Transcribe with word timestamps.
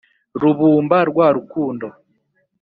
rubumba 0.41 0.97
rwa 1.09 1.27
rukundo, 1.37 1.87